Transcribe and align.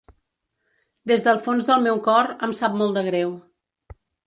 Des 1.11 1.25
del 1.27 1.41
fons 1.43 1.69
del 1.73 1.85
meu 1.89 2.01
cor, 2.09 2.33
em 2.49 2.57
sap 2.63 2.81
molt 2.83 3.01
de 3.01 3.07
greu. 3.13 3.39